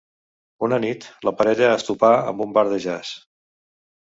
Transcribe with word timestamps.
Una 0.67 0.79
nit, 0.85 1.05
la 1.29 1.33
parella 1.41 1.67
es 1.75 1.85
topa 1.91 2.11
amb 2.33 2.43
un 2.47 2.57
bar 2.57 2.65
de 2.73 2.81
jazz. 2.89 3.13